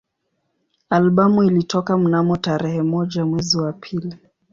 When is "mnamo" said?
1.97-2.37